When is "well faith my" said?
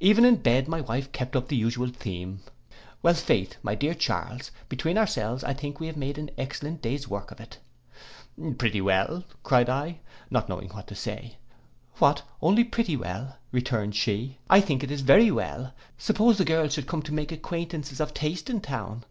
3.00-3.74